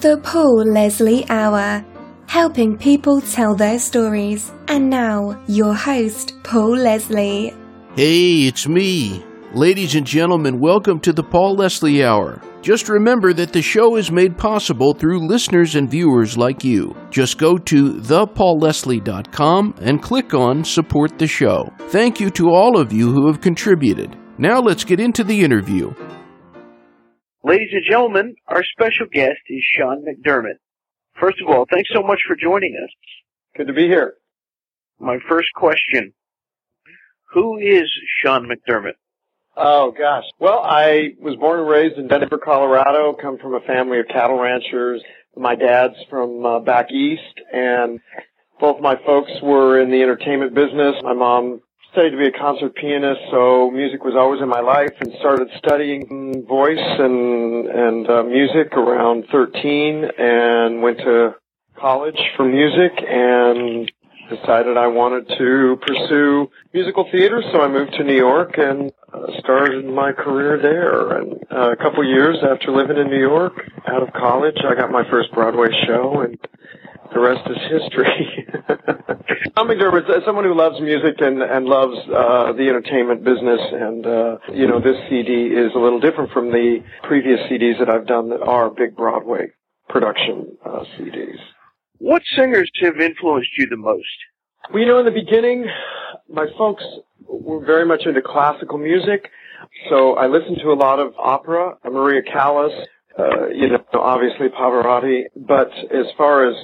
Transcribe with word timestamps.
The 0.00 0.16
Paul 0.18 0.64
Leslie 0.64 1.28
Hour, 1.28 1.84
helping 2.28 2.78
people 2.78 3.20
tell 3.20 3.56
their 3.56 3.80
stories. 3.80 4.52
And 4.68 4.88
now, 4.88 5.42
your 5.48 5.74
host, 5.74 6.34
Paul 6.44 6.76
Leslie. 6.76 7.52
Hey, 7.96 8.46
it's 8.46 8.68
me. 8.68 9.24
Ladies 9.54 9.96
and 9.96 10.06
gentlemen, 10.06 10.60
welcome 10.60 11.00
to 11.00 11.12
the 11.12 11.24
Paul 11.24 11.56
Leslie 11.56 12.04
Hour. 12.04 12.40
Just 12.62 12.88
remember 12.88 13.32
that 13.32 13.52
the 13.52 13.60
show 13.60 13.96
is 13.96 14.12
made 14.12 14.38
possible 14.38 14.94
through 14.94 15.26
listeners 15.26 15.74
and 15.74 15.90
viewers 15.90 16.38
like 16.38 16.62
you. 16.62 16.94
Just 17.10 17.36
go 17.36 17.58
to 17.58 17.94
thepaulleslie.com 17.94 19.74
and 19.80 20.00
click 20.00 20.32
on 20.32 20.62
Support 20.62 21.18
the 21.18 21.26
Show. 21.26 21.72
Thank 21.88 22.20
you 22.20 22.30
to 22.30 22.50
all 22.50 22.78
of 22.78 22.92
you 22.92 23.10
who 23.10 23.26
have 23.26 23.40
contributed. 23.40 24.16
Now 24.38 24.60
let's 24.60 24.84
get 24.84 25.00
into 25.00 25.24
the 25.24 25.40
interview. 25.40 25.92
Ladies 27.44 27.68
and 27.72 27.84
gentlemen, 27.88 28.34
our 28.48 28.64
special 28.64 29.06
guest 29.12 29.38
is 29.48 29.62
Sean 29.76 30.04
McDermott. 30.04 30.58
First 31.20 31.40
of 31.40 31.48
all, 31.48 31.66
thanks 31.70 31.88
so 31.92 32.02
much 32.02 32.18
for 32.26 32.34
joining 32.34 32.76
us. 32.82 32.90
Good 33.56 33.68
to 33.68 33.72
be 33.72 33.86
here. 33.86 34.14
My 34.98 35.18
first 35.28 35.48
question, 35.54 36.14
who 37.32 37.58
is 37.58 37.88
Sean 38.20 38.48
McDermott? 38.48 38.94
Oh 39.56 39.92
gosh. 39.96 40.24
Well, 40.40 40.62
I 40.64 41.14
was 41.20 41.36
born 41.36 41.60
and 41.60 41.68
raised 41.68 41.96
in 41.96 42.08
Denver, 42.08 42.38
Colorado, 42.38 43.16
come 43.20 43.38
from 43.38 43.54
a 43.54 43.60
family 43.60 44.00
of 44.00 44.08
cattle 44.08 44.38
ranchers. 44.38 45.02
My 45.36 45.54
dad's 45.54 45.94
from 46.10 46.44
uh, 46.44 46.58
back 46.58 46.90
east 46.90 47.40
and 47.52 48.00
both 48.60 48.80
my 48.80 48.96
folks 49.06 49.30
were 49.40 49.80
in 49.80 49.90
the 49.92 50.02
entertainment 50.02 50.54
business. 50.54 50.96
My 51.02 51.14
mom 51.14 51.60
studied 51.92 52.10
to 52.10 52.18
be 52.18 52.26
a 52.26 52.32
concert 52.32 52.74
pianist, 52.74 53.20
so 53.30 53.70
music 53.70 54.04
was 54.04 54.14
always 54.14 54.40
in 54.42 54.48
my 54.48 54.60
life 54.60 54.92
and 55.00 55.12
started 55.20 55.48
studying 55.56 56.44
voice 56.46 56.76
and 56.78 57.66
and 57.66 58.10
uh, 58.10 58.22
music 58.22 58.72
around 58.74 59.24
13 59.32 60.04
and 60.18 60.82
went 60.82 60.98
to 60.98 61.34
college 61.76 62.18
for 62.36 62.44
music 62.44 62.92
and 63.06 63.90
decided 64.28 64.76
I 64.76 64.88
wanted 64.88 65.28
to 65.38 65.78
pursue 65.86 66.50
musical 66.74 67.08
theater, 67.10 67.42
so 67.52 67.62
I 67.62 67.68
moved 67.68 67.94
to 67.94 68.04
New 68.04 68.16
York 68.16 68.58
and 68.58 68.92
uh, 69.12 69.40
started 69.40 69.86
my 69.86 70.12
career 70.12 70.58
there. 70.60 71.18
And 71.18 71.32
uh, 71.50 71.72
a 71.72 71.76
couple 71.76 72.04
years 72.04 72.36
after 72.42 72.70
living 72.70 72.98
in 72.98 73.08
New 73.08 73.20
York, 73.20 73.54
out 73.86 74.02
of 74.02 74.12
college, 74.12 74.56
I 74.68 74.74
got 74.74 74.90
my 74.90 75.08
first 75.10 75.32
Broadway 75.32 75.68
show, 75.86 76.20
and 76.20 76.38
the 77.12 77.20
rest 77.20 77.48
is 77.48 77.56
history. 77.70 78.46
Tom 79.56 79.68
McDermott, 79.68 80.24
someone 80.24 80.44
who 80.44 80.54
loves 80.54 80.80
music 80.80 81.16
and, 81.20 81.42
and 81.42 81.66
loves 81.66 81.96
uh, 82.08 82.52
the 82.52 82.66
entertainment 82.68 83.24
business, 83.24 83.60
and 83.72 84.06
uh, 84.06 84.38
you 84.52 84.66
know, 84.66 84.80
this 84.80 84.96
CD 85.08 85.48
is 85.48 85.72
a 85.74 85.78
little 85.78 86.00
different 86.00 86.30
from 86.32 86.50
the 86.50 86.82
previous 87.04 87.40
CDs 87.50 87.78
that 87.78 87.88
I've 87.88 88.06
done 88.06 88.30
that 88.30 88.42
are 88.42 88.70
big 88.70 88.96
Broadway 88.96 89.48
production 89.88 90.56
uh, 90.64 90.84
CDs. 90.98 91.38
What 91.98 92.22
singers 92.36 92.70
have 92.82 93.00
influenced 93.00 93.50
you 93.58 93.66
the 93.68 93.76
most? 93.76 94.06
Well, 94.70 94.80
you 94.80 94.86
know, 94.86 94.98
in 94.98 95.06
the 95.06 95.10
beginning, 95.10 95.66
my 96.28 96.46
folks 96.56 96.84
were 97.26 97.64
very 97.64 97.86
much 97.86 98.02
into 98.06 98.20
classical 98.22 98.78
music, 98.78 99.30
so 99.88 100.14
I 100.14 100.26
listened 100.26 100.58
to 100.62 100.72
a 100.72 100.74
lot 100.74 101.00
of 101.00 101.14
opera, 101.18 101.76
Maria 101.84 102.22
Callas, 102.22 102.72
uh, 103.18 103.48
you 103.48 103.68
know, 103.68 103.84
obviously 103.94 104.48
Pavarotti. 104.48 105.24
But 105.36 105.70
as 105.90 106.06
far 106.16 106.48
as 106.48 106.54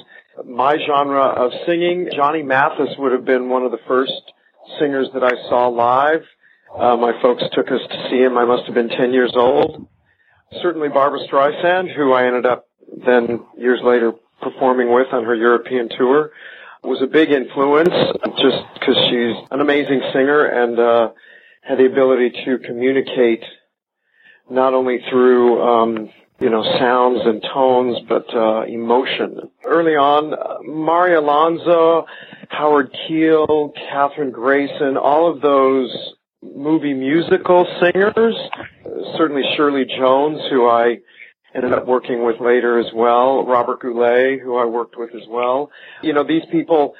my 0.43 0.77
genre 0.85 1.23
of 1.23 1.51
singing, 1.65 2.09
Johnny 2.15 2.43
Mathis 2.43 2.89
would 2.97 3.11
have 3.11 3.25
been 3.25 3.49
one 3.49 3.63
of 3.63 3.71
the 3.71 3.79
first 3.87 4.11
singers 4.79 5.07
that 5.13 5.23
I 5.23 5.31
saw 5.49 5.67
live. 5.67 6.23
Uh, 6.77 6.97
my 6.97 7.13
folks 7.21 7.43
took 7.53 7.67
us 7.67 7.81
to 7.89 8.07
see 8.09 8.17
him. 8.17 8.37
I 8.37 8.45
must 8.45 8.65
have 8.65 8.75
been 8.75 8.89
10 8.89 9.13
years 9.13 9.33
old. 9.35 9.87
Certainly 10.61 10.89
Barbra 10.89 11.19
Streisand, 11.27 11.95
who 11.95 12.13
I 12.13 12.25
ended 12.25 12.45
up 12.45 12.67
then 13.05 13.45
years 13.57 13.79
later 13.83 14.13
performing 14.41 14.93
with 14.93 15.07
on 15.11 15.23
her 15.23 15.35
European 15.35 15.89
tour 15.89 16.31
was 16.83 17.01
a 17.01 17.07
big 17.07 17.31
influence 17.31 17.89
just 18.37 18.57
because 18.73 18.95
she's 19.09 19.35
an 19.51 19.59
amazing 19.59 20.01
singer 20.13 20.45
and 20.45 20.79
uh, 20.79 21.09
had 21.61 21.79
the 21.79 21.85
ability 21.85 22.31
to 22.45 22.59
communicate 22.59 23.43
not 24.49 24.73
only 24.73 24.99
through 25.09 25.61
um, 25.63 26.09
you 26.39 26.49
know 26.49 26.63
sounds 26.79 27.21
and 27.25 27.41
tones 27.53 27.97
but 28.07 28.25
uh, 28.35 28.63
emotion. 28.63 29.49
Early 29.65 29.95
on, 29.95 30.33
uh, 30.33 30.57
Mario 30.63 31.21
Lanza, 31.21 32.03
Howard 32.49 32.95
Keel, 33.07 33.73
Kathryn 33.91 34.31
Grayson, 34.31 34.97
all 34.97 35.31
of 35.31 35.41
those 35.41 35.89
movie 36.41 36.93
musical 36.93 37.65
singers. 37.81 38.35
Certainly 39.17 39.43
Shirley 39.55 39.85
Jones, 39.85 40.39
who 40.49 40.67
I 40.67 40.97
ended 41.55 41.73
up 41.73 41.87
working 41.87 42.25
with 42.25 42.39
later 42.41 42.79
as 42.79 42.91
well. 42.93 43.45
Robert 43.45 43.79
Goulet, 43.79 44.41
who 44.41 44.57
I 44.57 44.65
worked 44.65 44.97
with 44.97 45.15
as 45.15 45.27
well. 45.29 45.71
You 46.03 46.13
know, 46.13 46.23
these 46.27 46.43
people 46.51 46.95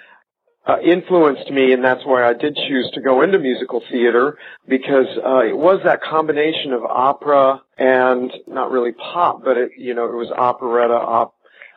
uh, 0.68 0.80
influenced 0.80 1.50
me, 1.52 1.74
and 1.74 1.84
that's 1.84 2.06
why 2.06 2.28
I 2.28 2.34
did 2.34 2.58
choose 2.68 2.90
to 2.94 3.02
go 3.02 3.22
into 3.22 3.38
musical 3.38 3.84
theater 3.92 4.38
because 4.68 5.06
uh, 5.24 5.46
it 5.46 5.56
was 5.56 5.82
that 5.84 6.02
combination 6.02 6.74
of 6.74 6.84
opera 6.84 7.62
and 7.78 8.32
not 8.48 8.72
really 8.72 8.92
pop, 8.94 9.44
but 9.44 9.58
it, 9.58 9.72
you 9.78 9.94
know, 9.94 10.06
it 10.06 10.16
was 10.16 10.32
operetta, 10.32 10.96
op, 10.96 11.36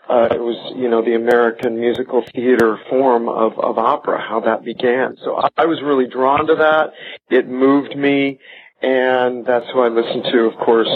uh, 0.09 0.29
it 0.31 0.41
was, 0.41 0.75
you 0.77 0.89
know, 0.89 1.05
the 1.05 1.15
American 1.15 1.79
musical 1.79 2.25
theater 2.35 2.79
form 2.89 3.29
of, 3.29 3.59
of 3.59 3.77
opera, 3.77 4.19
how 4.27 4.41
that 4.41 4.65
began. 4.65 5.17
So 5.23 5.37
I, 5.37 5.49
I 5.59 5.67
was 5.67 5.83
really 5.85 6.07
drawn 6.07 6.47
to 6.47 6.55
that. 6.55 6.93
It 7.29 7.47
moved 7.47 7.95
me, 7.95 8.41
and 8.81 9.45
that's 9.45 9.67
who 9.73 9.81
I 9.81 9.89
listened 9.89 10.25
to, 10.33 10.39
of 10.45 10.55
course, 10.65 10.89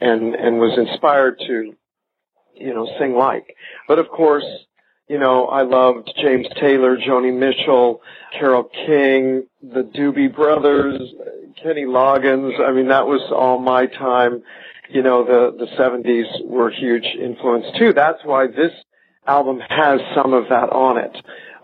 and 0.00 0.34
and 0.34 0.58
was 0.58 0.78
inspired 0.78 1.38
to 1.46 1.74
you 2.54 2.74
know 2.74 2.88
sing 2.98 3.14
like 3.14 3.54
but 3.88 3.98
of 3.98 4.08
course 4.08 4.44
you 5.08 5.18
know 5.18 5.46
i 5.46 5.62
loved 5.62 6.12
james 6.20 6.46
taylor 6.60 6.96
joni 6.96 7.36
mitchell 7.36 8.00
carole 8.38 8.68
king 8.86 9.46
the 9.62 9.82
doobie 9.82 10.34
brothers 10.34 11.00
kenny 11.62 11.84
loggins. 11.84 12.60
I 12.60 12.72
mean 12.72 12.88
that 12.88 13.06
was 13.06 13.20
all 13.34 13.58
my 13.58 13.86
time. 13.86 14.42
You 14.88 15.02
know 15.02 15.24
the 15.24 15.56
the 15.56 15.66
70s 15.76 16.46
were 16.46 16.70
huge 16.70 17.04
influence 17.20 17.66
too. 17.78 17.92
That's 17.92 18.24
why 18.24 18.46
this 18.46 18.72
album 19.26 19.60
has 19.68 20.00
some 20.14 20.32
of 20.32 20.48
that 20.50 20.70
on 20.70 20.98
it 20.98 21.16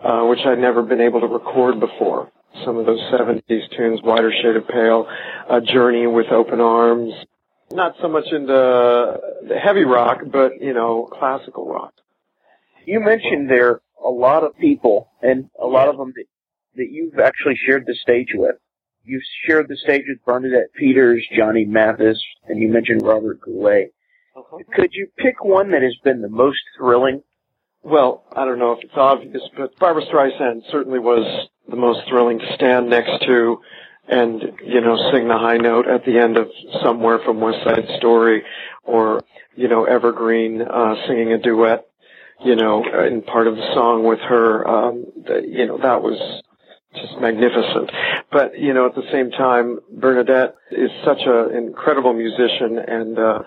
uh, 0.03 0.25
which 0.25 0.39
i'd 0.45 0.59
never 0.59 0.81
been 0.81 1.01
able 1.01 1.21
to 1.21 1.27
record 1.27 1.79
before. 1.79 2.31
Some 2.65 2.77
of 2.77 2.85
those 2.85 2.99
70s 3.11 3.75
tunes 3.75 4.01
whiter 4.03 4.31
shade 4.31 4.55
of 4.55 4.67
pale 4.67 5.07
a 5.49 5.59
journey 5.59 6.05
with 6.05 6.27
open 6.27 6.59
arms. 6.59 7.13
Not 7.71 7.95
so 7.99 8.07
much 8.07 8.25
into 8.31 8.45
the 8.45 9.55
heavy 9.57 9.85
rock, 9.85 10.19
but 10.31 10.61
you 10.61 10.73
know, 10.73 11.09
classical 11.11 11.67
rock. 11.67 11.93
You 12.85 12.99
mentioned 12.99 13.49
there 13.49 13.81
a 14.03 14.09
lot 14.09 14.43
of 14.43 14.57
people, 14.57 15.09
and 15.21 15.49
a 15.61 15.65
lot 15.65 15.87
of 15.87 15.97
them 15.97 16.13
that, 16.15 16.25
that 16.75 16.87
you've 16.91 17.19
actually 17.19 17.55
shared 17.65 17.85
the 17.85 17.95
stage 17.95 18.29
with. 18.33 18.55
You've 19.03 19.23
shared 19.45 19.67
the 19.67 19.77
stage 19.77 20.03
with 20.07 20.23
Bernadette 20.25 20.73
Peters, 20.77 21.25
Johnny 21.35 21.65
Mathis, 21.65 22.21
and 22.47 22.61
you 22.61 22.69
mentioned 22.69 23.01
Robert 23.01 23.41
Goulet. 23.41 23.93
Uh-huh. 24.35 24.57
Could 24.73 24.91
you 24.93 25.07
pick 25.17 25.43
one 25.43 25.71
that 25.71 25.81
has 25.81 25.95
been 26.03 26.21
the 26.21 26.29
most 26.29 26.59
thrilling? 26.77 27.21
Well, 27.83 28.23
I 28.33 28.45
don't 28.45 28.59
know 28.59 28.71
if 28.71 28.83
it's 28.83 28.93
obvious, 28.95 29.41
but 29.57 29.77
Barbra 29.77 30.05
Streisand 30.05 30.61
certainly 30.71 30.99
was 30.99 31.49
the 31.69 31.75
most 31.75 31.99
thrilling 32.09 32.39
to 32.39 32.55
stand 32.55 32.89
next 32.89 33.25
to 33.25 33.57
and 34.07 34.41
you 34.65 34.81
know 34.81 34.97
sing 35.13 35.27
the 35.27 35.37
high 35.37 35.57
note 35.57 35.87
at 35.87 36.05
the 36.05 36.17
end 36.19 36.37
of 36.37 36.49
somewhere 36.83 37.19
from 37.23 37.39
West 37.39 37.59
Side 37.63 37.87
Story 37.97 38.43
or 38.83 39.21
you 39.55 39.67
know 39.67 39.85
Evergreen 39.85 40.61
uh, 40.61 40.95
singing 41.07 41.31
a 41.31 41.37
duet 41.37 41.85
you 42.41 42.55
know 42.55 42.83
in 43.05 43.21
part 43.21 43.47
of 43.47 43.55
the 43.55 43.73
song 43.73 44.03
with 44.03 44.19
her 44.19 44.67
um, 44.67 45.05
the, 45.25 45.41
you 45.47 45.65
know 45.65 45.77
that 45.77 46.01
was 46.01 46.17
just 46.95 47.19
magnificent 47.19 47.91
but 48.31 48.57
you 48.59 48.73
know 48.73 48.85
at 48.85 48.95
the 48.95 49.09
same 49.11 49.31
time 49.31 49.79
Bernadette 49.91 50.55
is 50.71 50.91
such 51.05 51.21
an 51.25 51.55
incredible 51.55 52.13
musician 52.13 52.77
and 52.79 53.17
uh, 53.17 53.39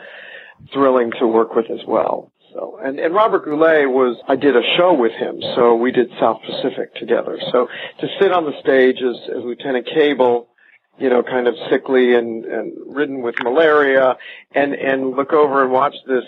thrilling 0.72 1.10
to 1.18 1.26
work 1.26 1.54
with 1.54 1.66
as 1.70 1.84
well 1.86 2.32
so, 2.56 2.78
and, 2.82 2.98
and 2.98 3.14
Robert 3.14 3.44
Goulet 3.44 3.90
was, 3.90 4.16
I 4.26 4.36
did 4.36 4.56
a 4.56 4.62
show 4.78 4.94
with 4.94 5.12
him, 5.12 5.42
so 5.54 5.74
we 5.74 5.92
did 5.92 6.08
South 6.18 6.40
Pacific 6.40 6.94
together. 6.94 7.38
So 7.52 7.68
to 8.00 8.06
sit 8.18 8.32
on 8.32 8.44
the 8.44 8.58
stage 8.60 8.96
as, 9.02 9.16
as 9.28 9.44
Lieutenant 9.44 9.86
Cable, 9.86 10.48
you 10.98 11.10
know, 11.10 11.22
kind 11.22 11.48
of 11.48 11.54
sickly 11.70 12.14
and, 12.14 12.46
and 12.46 12.96
ridden 12.96 13.20
with 13.20 13.34
malaria 13.42 14.16
and, 14.54 14.72
and 14.72 15.10
look 15.10 15.34
over 15.34 15.62
and 15.64 15.72
watch 15.72 15.94
this 16.06 16.24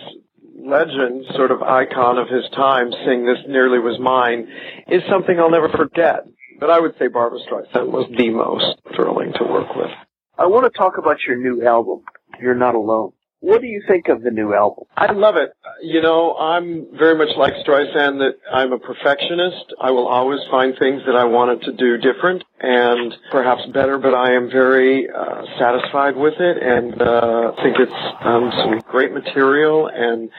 legend, 0.58 1.24
sort 1.34 1.50
of 1.50 1.62
icon 1.62 2.18
of 2.18 2.28
his 2.28 2.44
time 2.54 2.90
sing 3.04 3.24
This 3.24 3.44
Nearly 3.48 3.78
Was 3.78 3.98
Mine 4.00 4.48
is 4.88 5.02
something 5.10 5.38
I'll 5.38 5.50
never 5.50 5.68
forget. 5.68 6.26
But 6.60 6.70
I 6.70 6.80
would 6.80 6.94
say 6.98 7.06
Barbra 7.08 7.38
Streisand 7.40 7.90
was 7.90 8.10
the 8.16 8.30
most 8.30 8.80
thrilling 8.96 9.32
to 9.34 9.44
work 9.44 9.74
with. 9.76 9.90
I 10.36 10.46
want 10.46 10.72
to 10.72 10.76
talk 10.76 10.98
about 10.98 11.18
your 11.26 11.36
new 11.36 11.66
album, 11.66 12.02
You're 12.40 12.54
Not 12.54 12.74
Alone. 12.74 13.12
What 13.40 13.60
do 13.60 13.68
you 13.68 13.82
think 13.86 14.08
of 14.08 14.22
the 14.22 14.30
new 14.30 14.52
album? 14.52 14.84
I 14.96 15.12
love 15.12 15.36
it. 15.36 15.52
You 15.80 16.02
know, 16.02 16.34
I'm 16.36 16.88
very 16.98 17.16
much 17.16 17.36
like 17.36 17.54
Streisand 17.64 18.18
that 18.18 18.34
I'm 18.52 18.72
a 18.72 18.78
perfectionist. 18.78 19.74
I 19.80 19.92
will 19.92 20.08
always 20.08 20.40
find 20.50 20.74
things 20.76 21.02
that 21.06 21.14
I 21.14 21.24
wanted 21.24 21.62
to 21.62 21.72
do 21.72 21.98
different 21.98 22.42
and 22.60 23.14
perhaps 23.30 23.62
better, 23.72 23.96
but 23.98 24.12
I 24.12 24.32
am 24.32 24.50
very 24.50 25.08
uh, 25.08 25.42
satisfied 25.58 26.16
with 26.16 26.34
it 26.40 26.56
and 26.60 27.00
uh, 27.00 27.52
think 27.62 27.76
it's 27.78 28.02
um, 28.24 28.50
some 28.56 28.80
great 28.90 29.12
material 29.12 29.88
and 29.92 30.30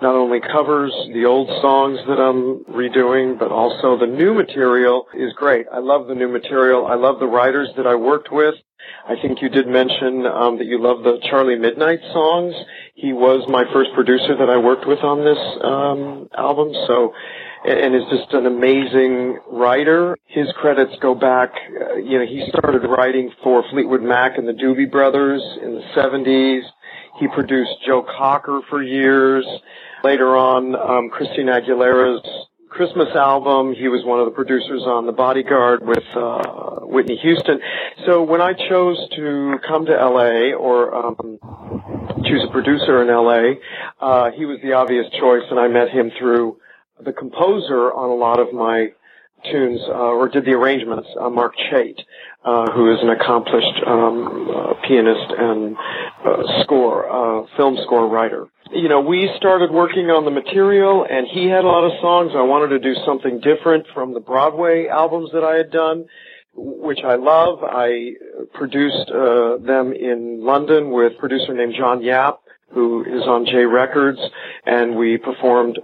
not 0.00 0.14
only 0.14 0.40
covers 0.40 0.92
the 1.12 1.26
old 1.26 1.48
songs 1.60 1.98
that 2.08 2.20
I'm 2.20 2.64
redoing, 2.74 3.38
but 3.38 3.52
also 3.52 3.98
the 3.98 4.06
new 4.06 4.32
material 4.32 5.06
is 5.14 5.32
great. 5.34 5.66
I 5.72 5.78
love 5.78 6.06
the 6.06 6.14
new 6.14 6.28
material. 6.28 6.86
I 6.86 6.94
love 6.94 7.18
the 7.18 7.26
writers 7.26 7.68
that 7.76 7.86
I 7.86 7.96
worked 7.96 8.32
with. 8.32 8.54
I 9.08 9.14
think 9.20 9.40
you 9.40 9.48
did 9.48 9.66
mention 9.66 10.26
um, 10.26 10.58
that 10.58 10.66
you 10.66 10.82
love 10.82 11.02
the 11.02 11.18
Charlie 11.30 11.56
Midnight 11.56 12.00
songs. 12.12 12.54
He 12.94 13.12
was 13.12 13.46
my 13.48 13.64
first 13.72 13.90
producer 13.94 14.36
that 14.38 14.50
I 14.50 14.56
worked 14.56 14.86
with 14.86 15.00
on 15.00 15.24
this 15.24 15.38
um, 15.62 16.28
album, 16.36 16.72
so 16.86 17.12
and 17.66 17.94
is 17.94 18.02
just 18.10 18.32
an 18.32 18.46
amazing 18.46 19.38
writer. 19.50 20.16
His 20.26 20.46
credits 20.60 20.92
go 21.00 21.14
back, 21.14 21.52
uh, 21.54 21.96
you 21.96 22.18
know, 22.18 22.26
he 22.26 22.44
started 22.48 22.86
writing 22.86 23.32
for 23.42 23.64
Fleetwood 23.70 24.02
Mac 24.02 24.38
and 24.38 24.46
the 24.46 24.52
Doobie 24.52 24.90
Brothers 24.90 25.42
in 25.62 25.74
the 25.74 25.82
70s. 25.96 26.62
He 27.18 27.26
produced 27.28 27.72
Joe 27.84 28.04
Cocker 28.16 28.60
for 28.68 28.82
years. 28.82 29.46
Later 30.04 30.36
on, 30.36 30.76
um, 30.76 31.10
Christina 31.10 31.60
Aguilera's 31.60 32.24
Christmas 32.76 33.08
album. 33.16 33.72
He 33.72 33.88
was 33.88 34.04
one 34.04 34.20
of 34.20 34.26
the 34.26 34.32
producers 34.32 34.82
on 34.84 35.06
The 35.06 35.12
Bodyguard 35.12 35.80
with 35.80 36.04
uh, 36.14 36.84
Whitney 36.84 37.16
Houston. 37.22 37.58
So 38.04 38.22
when 38.22 38.42
I 38.42 38.52
chose 38.52 38.98
to 39.16 39.56
come 39.66 39.86
to 39.86 39.92
LA 39.92 40.52
or 40.52 40.94
um, 40.94 41.16
choose 42.22 42.44
a 42.46 42.52
producer 42.52 43.00
in 43.00 43.08
LA, 43.08 43.56
uh, 43.98 44.30
he 44.36 44.44
was 44.44 44.58
the 44.62 44.74
obvious 44.74 45.06
choice, 45.18 45.44
and 45.50 45.58
I 45.58 45.68
met 45.68 45.88
him 45.88 46.12
through 46.18 46.58
the 47.02 47.14
composer 47.14 47.94
on 47.94 48.10
a 48.10 48.14
lot 48.14 48.40
of 48.40 48.52
my 48.52 48.92
tunes, 49.50 49.80
uh, 49.88 50.12
or 50.12 50.28
did 50.28 50.44
the 50.44 50.52
arrangements, 50.52 51.08
uh, 51.18 51.30
Mark 51.30 51.54
Chait, 51.72 51.96
uh, 52.44 52.70
who 52.72 52.92
is 52.92 52.98
an 53.00 53.08
accomplished 53.08 53.80
um, 53.86 54.50
uh, 54.52 54.74
pianist 54.86 55.32
and 55.32 55.76
uh, 56.26 56.62
score, 56.62 57.08
uh, 57.08 57.46
film 57.56 57.78
score 57.84 58.06
writer. 58.06 58.48
You 58.72 58.88
know, 58.88 59.00
we 59.00 59.30
started 59.36 59.70
working 59.70 60.10
on 60.10 60.24
the 60.24 60.30
material, 60.30 61.06
and 61.08 61.26
he 61.32 61.46
had 61.46 61.62
a 61.62 61.68
lot 61.68 61.84
of 61.84 61.92
songs. 62.00 62.32
I 62.34 62.42
wanted 62.42 62.74
to 62.74 62.80
do 62.80 62.98
something 63.06 63.38
different 63.38 63.86
from 63.94 64.12
the 64.12 64.20
Broadway 64.20 64.88
albums 64.88 65.30
that 65.34 65.44
I 65.44 65.54
had 65.54 65.70
done, 65.70 66.06
which 66.54 66.98
I 67.04 67.14
love. 67.14 67.60
I 67.62 68.14
produced 68.54 69.08
uh, 69.08 69.58
them 69.58 69.92
in 69.92 70.44
London 70.44 70.90
with 70.90 71.12
a 71.12 71.18
producer 71.18 71.54
named 71.54 71.74
John 71.78 72.02
Yap, 72.02 72.40
who 72.72 73.04
is 73.04 73.22
on 73.22 73.46
JAY 73.46 73.66
Records, 73.66 74.18
and 74.64 74.96
we 74.96 75.16
performed 75.16 75.78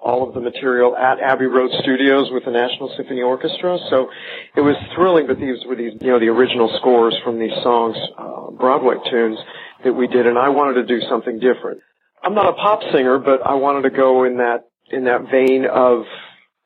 all 0.00 0.28
of 0.28 0.34
the 0.34 0.40
material 0.40 0.96
at 0.96 1.18
Abbey 1.20 1.46
Road 1.46 1.70
Studios 1.80 2.28
with 2.30 2.44
the 2.44 2.52
National 2.52 2.92
Symphony 2.96 3.22
Orchestra. 3.22 3.78
So 3.88 4.10
it 4.54 4.60
was 4.60 4.76
thrilling 4.94 5.26
that 5.28 5.40
these 5.40 5.64
were 5.66 5.74
these, 5.74 5.94
you 6.00 6.10
know, 6.10 6.20
the 6.20 6.28
original 6.28 6.70
scores 6.78 7.16
from 7.24 7.38
these 7.38 7.56
songs, 7.62 7.96
uh, 8.16 8.50
Broadway 8.52 8.96
tunes 9.10 9.38
that 9.82 9.94
we 9.94 10.06
did, 10.06 10.26
and 10.26 10.38
I 10.38 10.50
wanted 10.50 10.74
to 10.74 10.86
do 10.86 11.00
something 11.08 11.40
different. 11.40 11.80
I'm 12.22 12.34
not 12.34 12.48
a 12.48 12.52
pop 12.52 12.80
singer, 12.92 13.18
but 13.18 13.46
I 13.46 13.54
wanted 13.54 13.82
to 13.82 13.90
go 13.90 14.24
in 14.24 14.38
that 14.38 14.68
in 14.90 15.04
that 15.04 15.30
vein 15.30 15.66
of 15.66 16.04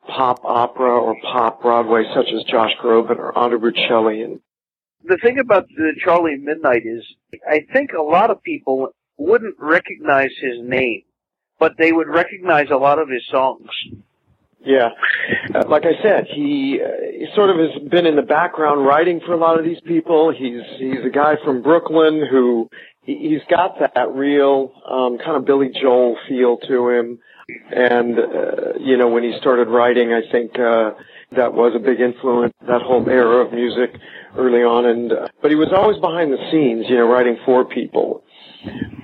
pop 0.06 0.40
opera 0.44 0.90
or 0.90 1.16
pop 1.22 1.62
Broadway, 1.62 2.04
such 2.14 2.26
as 2.34 2.44
Josh 2.44 2.72
Groban 2.82 3.18
or 3.18 3.36
Andrea 3.36 3.60
Bocelli. 3.60 4.24
And 4.24 4.40
the 5.04 5.18
thing 5.22 5.38
about 5.38 5.66
the 5.68 5.92
Charlie 6.04 6.36
Midnight 6.36 6.82
is, 6.84 7.04
I 7.48 7.60
think 7.72 7.90
a 7.92 8.02
lot 8.02 8.30
of 8.30 8.42
people 8.42 8.88
wouldn't 9.18 9.56
recognize 9.58 10.30
his 10.40 10.58
name 10.62 11.02
but 11.62 11.76
they 11.78 11.92
would 11.92 12.08
recognize 12.08 12.66
a 12.72 12.76
lot 12.76 12.98
of 12.98 13.08
his 13.08 13.22
songs. 13.30 13.68
Yeah, 14.64 14.88
uh, 15.54 15.62
like 15.68 15.84
I 15.84 16.02
said, 16.02 16.26
he, 16.34 16.80
uh, 16.84 16.88
he 17.12 17.26
sort 17.36 17.50
of 17.50 17.56
has 17.56 17.88
been 17.88 18.04
in 18.04 18.16
the 18.16 18.22
background 18.22 18.84
writing 18.84 19.20
for 19.24 19.32
a 19.32 19.36
lot 19.36 19.60
of 19.60 19.64
these 19.64 19.80
people. 19.86 20.34
He's 20.36 20.62
he's 20.78 21.04
a 21.06 21.10
guy 21.10 21.34
from 21.44 21.62
Brooklyn 21.62 22.26
who 22.28 22.68
he, 23.02 23.30
he's 23.30 23.42
got 23.50 23.78
that 23.78 24.12
real 24.14 24.72
um, 24.88 25.18
kind 25.18 25.36
of 25.36 25.44
Billy 25.44 25.70
Joel 25.80 26.16
feel 26.28 26.56
to 26.68 26.88
him. 26.90 27.18
And 27.70 28.18
uh, 28.18 28.78
you 28.80 28.96
know, 28.96 29.08
when 29.08 29.22
he 29.22 29.36
started 29.40 29.68
writing, 29.68 30.12
I 30.12 30.22
think 30.30 30.52
uh, 30.58 30.92
that 31.36 31.52
was 31.52 31.74
a 31.74 31.80
big 31.80 32.00
influence. 32.00 32.54
That 32.66 32.82
whole 32.82 33.08
era 33.08 33.44
of 33.44 33.52
music 33.52 33.90
early 34.36 34.60
on, 34.60 34.86
and 34.86 35.12
uh, 35.12 35.28
but 35.42 35.50
he 35.50 35.56
was 35.56 35.68
always 35.74 35.98
behind 35.98 36.32
the 36.32 36.38
scenes, 36.50 36.86
you 36.88 36.96
know, 36.96 37.06
writing 37.06 37.36
for 37.44 37.64
people 37.64 38.24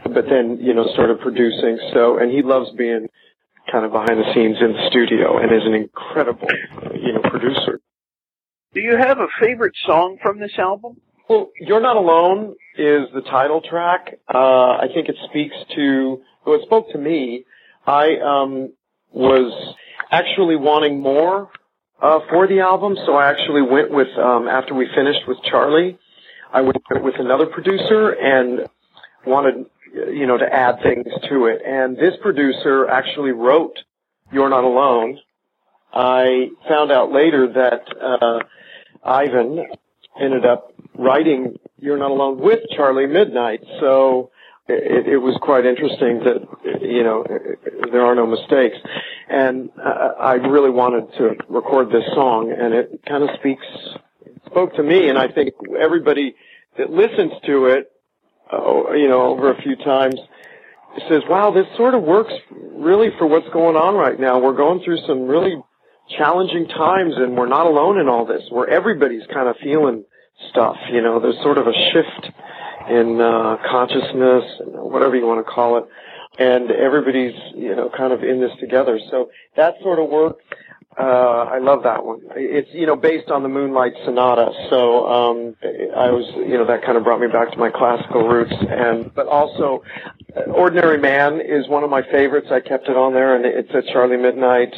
but 0.04 0.26
then 0.28 0.58
you 0.60 0.74
know 0.74 0.86
started 0.92 1.20
producing. 1.20 1.78
So 1.92 2.18
and 2.18 2.30
he 2.30 2.42
loves 2.42 2.70
being 2.76 3.08
kind 3.70 3.84
of 3.84 3.92
behind 3.92 4.18
the 4.18 4.32
scenes 4.34 4.56
in 4.60 4.72
the 4.72 4.88
studio 4.90 5.38
and 5.38 5.52
is 5.52 5.64
an 5.64 5.74
incredible 5.74 6.48
you 6.94 7.12
know 7.14 7.20
producer. 7.22 7.80
Do 8.74 8.80
you 8.80 8.96
have 8.96 9.18
a 9.18 9.28
favorite 9.40 9.74
song 9.86 10.18
from 10.22 10.38
this 10.38 10.52
album? 10.58 11.00
Well, 11.28 11.50
You're 11.60 11.82
Not 11.82 11.96
Alone 11.96 12.56
is 12.78 13.08
the 13.12 13.20
title 13.20 13.60
track. 13.60 14.14
Uh, 14.32 14.38
I 14.78 14.86
think 14.94 15.10
it 15.10 15.16
speaks 15.28 15.54
to, 15.76 16.22
well, 16.46 16.58
it 16.58 16.62
spoke 16.62 16.90
to 16.92 16.98
me. 16.98 17.44
I, 17.86 18.16
um, 18.16 18.72
was 19.12 19.74
actually 20.10 20.56
wanting 20.56 21.00
more, 21.00 21.50
uh, 22.00 22.20
for 22.30 22.46
the 22.46 22.60
album, 22.60 22.96
so 23.04 23.14
I 23.14 23.28
actually 23.28 23.60
went 23.60 23.90
with, 23.90 24.08
um, 24.16 24.48
after 24.48 24.72
we 24.72 24.88
finished 24.94 25.28
with 25.28 25.36
Charlie, 25.42 25.98
I 26.50 26.62
went 26.62 26.78
with 27.02 27.16
another 27.18 27.44
producer 27.44 28.10
and 28.12 28.66
wanted, 29.26 29.66
you 29.92 30.26
know, 30.26 30.38
to 30.38 30.50
add 30.50 30.80
things 30.82 31.08
to 31.28 31.44
it. 31.46 31.60
And 31.62 31.94
this 31.98 32.14
producer 32.22 32.88
actually 32.88 33.32
wrote 33.32 33.78
You're 34.32 34.48
Not 34.48 34.64
Alone. 34.64 35.18
I 35.92 36.48
found 36.66 36.90
out 36.90 37.12
later 37.12 37.52
that, 37.52 37.82
uh, 38.00 38.40
Ivan 39.04 39.66
ended 40.20 40.44
up 40.44 40.72
writing 40.96 41.58
You're 41.78 41.98
Not 41.98 42.10
Alone 42.10 42.38
with 42.38 42.60
Charlie 42.76 43.06
Midnight. 43.06 43.60
So 43.80 44.30
it, 44.68 45.06
it 45.06 45.18
was 45.18 45.38
quite 45.40 45.64
interesting 45.64 46.20
that, 46.20 46.80
you 46.82 47.02
know, 47.02 47.24
there 47.90 48.04
are 48.04 48.14
no 48.14 48.26
mistakes. 48.26 48.76
And 49.28 49.70
uh, 49.78 50.12
I 50.20 50.34
really 50.34 50.70
wanted 50.70 51.12
to 51.18 51.36
record 51.48 51.88
this 51.88 52.04
song 52.14 52.54
and 52.58 52.74
it 52.74 53.00
kind 53.06 53.22
of 53.22 53.30
speaks, 53.38 53.64
spoke 54.46 54.74
to 54.76 54.82
me 54.82 55.08
and 55.08 55.18
I 55.18 55.28
think 55.28 55.54
everybody 55.78 56.34
that 56.76 56.90
listens 56.90 57.32
to 57.46 57.66
it 57.66 57.92
uh, 58.52 58.92
you 58.92 59.08
know, 59.08 59.26
over 59.26 59.50
a 59.50 59.62
few 59.62 59.76
times, 59.76 60.18
says, 61.08 61.22
wow, 61.28 61.50
this 61.50 61.66
sort 61.76 61.94
of 61.94 62.02
works 62.02 62.32
really 62.50 63.10
for 63.18 63.26
what's 63.26 63.48
going 63.52 63.76
on 63.76 63.94
right 63.94 64.18
now. 64.18 64.38
We're 64.38 64.56
going 64.56 64.82
through 64.82 64.98
some 65.06 65.26
really 65.26 65.60
challenging 66.16 66.68
times 66.68 67.14
and 67.16 67.36
we're 67.36 67.48
not 67.48 67.66
alone 67.66 67.98
in 67.98 68.08
all 68.08 68.24
this, 68.24 68.42
where 68.50 68.68
everybody's 68.68 69.26
kind 69.32 69.48
of 69.48 69.56
feeling 69.62 70.04
stuff, 70.50 70.76
you 70.92 71.02
know, 71.02 71.20
there's 71.20 71.38
sort 71.42 71.58
of 71.58 71.66
a 71.66 71.72
shift 71.92 72.32
in, 72.88 73.20
uh, 73.20 73.56
consciousness, 73.70 74.44
whatever 74.66 75.16
you 75.16 75.26
want 75.26 75.44
to 75.44 75.52
call 75.52 75.78
it. 75.78 75.84
And 76.38 76.70
everybody's, 76.70 77.34
you 77.56 77.74
know, 77.74 77.90
kind 77.96 78.12
of 78.12 78.22
in 78.22 78.40
this 78.40 78.52
together. 78.60 79.00
So 79.10 79.30
that 79.56 79.74
sort 79.82 79.98
of 79.98 80.08
work 80.08 80.38
uh, 80.98 81.46
I 81.52 81.58
love 81.58 81.84
that 81.84 82.04
one. 82.04 82.20
It's, 82.34 82.68
you 82.72 82.84
know, 82.84 82.96
based 82.96 83.30
on 83.30 83.44
the 83.44 83.48
Moonlight 83.48 83.92
Sonata. 84.04 84.50
So, 84.68 85.06
um, 85.06 85.54
I 85.62 86.10
was, 86.10 86.26
you 86.36 86.58
know, 86.58 86.66
that 86.66 86.82
kind 86.82 86.98
of 86.98 87.04
brought 87.04 87.20
me 87.20 87.28
back 87.28 87.52
to 87.52 87.58
my 87.58 87.70
classical 87.70 88.26
roots. 88.26 88.54
And, 88.68 89.14
but 89.14 89.28
also, 89.28 89.84
Ordinary 90.48 90.98
Man 90.98 91.40
is 91.40 91.68
one 91.68 91.84
of 91.84 91.90
my 91.90 92.02
favorites. 92.02 92.48
I 92.50 92.58
kept 92.58 92.88
it 92.88 92.96
on 92.96 93.14
there 93.14 93.36
and 93.36 93.46
it's 93.46 93.70
a 93.70 93.92
Charlie 93.92 94.16
Midnight 94.16 94.74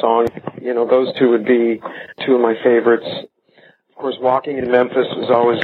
song. 0.00 0.27
You 0.68 0.74
know, 0.74 0.86
those 0.86 1.08
two 1.18 1.30
would 1.30 1.46
be 1.46 1.80
two 2.26 2.34
of 2.34 2.42
my 2.42 2.54
favorites. 2.62 3.06
Of 3.88 3.94
course, 3.94 4.16
Walking 4.20 4.58
in 4.58 4.70
Memphis 4.70 5.06
is 5.16 5.30
always, 5.30 5.58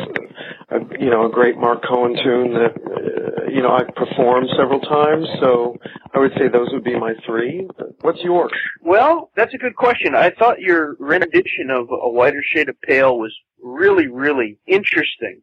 a, 0.71 0.79
you 0.99 1.11
know, 1.11 1.27
a 1.27 1.31
great 1.31 1.59
Marc 1.59 1.85
Cohn 1.87 2.17
tune 2.25 2.55
that, 2.55 2.73
uh, 2.75 3.51
you 3.51 3.61
know, 3.61 3.69
I've 3.69 3.95
performed 3.95 4.49
several 4.57 4.81
times. 4.81 5.27
So 5.43 5.77
I 6.15 6.21
would 6.21 6.33
say 6.39 6.49
those 6.49 6.69
would 6.73 6.85
be 6.85 6.99
my 6.99 7.13
three. 7.27 7.69
What's 8.01 8.23
yours? 8.23 8.51
Well, 8.81 9.31
that's 9.37 9.53
a 9.53 9.59
good 9.59 9.77
question. 9.77 10.15
I 10.15 10.31
thought 10.31 10.61
your 10.61 10.97
rendition 10.99 11.69
of 11.69 11.87
A 11.91 12.09
Whiter 12.09 12.43
Shade 12.43 12.71
of 12.71 12.81
Pale 12.81 13.19
was 13.19 13.37
really, 13.63 14.07
really 14.07 14.59
interesting. 14.67 15.43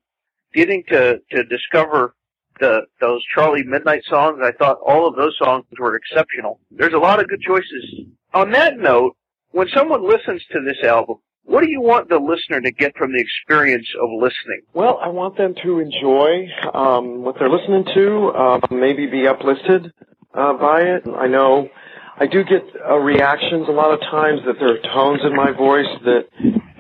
Getting 0.55 0.83
to, 0.87 1.19
to 1.33 1.43
discover 1.43 2.15
the, 2.59 2.87
those 2.99 3.23
Charlie 3.35 3.63
Midnight 3.63 4.05
songs, 4.09 4.39
I 4.43 4.53
thought 4.53 4.79
all 4.83 5.07
of 5.07 5.15
those 5.15 5.37
songs 5.37 5.65
were 5.77 5.95
exceptional. 5.95 6.59
There's 6.71 6.93
a 6.93 6.97
lot 6.97 7.19
of 7.19 7.29
good 7.29 7.41
choices. 7.41 8.07
On 8.33 8.49
that 8.53 8.79
note, 8.79 9.15
when 9.51 9.67
someone 9.75 10.07
listens 10.07 10.43
to 10.51 10.59
this 10.65 10.77
album, 10.83 11.17
what 11.43 11.63
do 11.63 11.69
you 11.69 11.81
want 11.81 12.07
the 12.09 12.17
listener 12.17 12.61
to 12.61 12.71
get 12.71 12.95
from 12.95 13.11
the 13.11 13.19
experience 13.19 13.87
of 14.01 14.09
listening? 14.13 14.61
Well, 14.73 14.99
I 15.03 15.09
want 15.09 15.37
them 15.37 15.55
to 15.63 15.79
enjoy 15.79 16.47
um, 16.73 17.23
what 17.23 17.35
they're 17.39 17.49
listening 17.49 17.85
to, 17.93 18.27
uh, 18.27 18.59
maybe 18.69 19.07
be 19.07 19.27
uplifted 19.27 19.91
uh, 20.33 20.53
by 20.53 20.81
it. 20.81 21.03
I 21.07 21.27
know 21.27 21.69
I 22.17 22.27
do 22.27 22.43
get 22.43 22.63
uh, 22.87 22.97
reactions 22.97 23.67
a 23.67 23.71
lot 23.71 23.91
of 23.91 23.99
times 24.01 24.41
that 24.45 24.55
there 24.59 24.75
are 24.75 24.93
tones 24.93 25.21
in 25.25 25.35
my 25.35 25.51
voice 25.51 25.89
that 26.05 26.27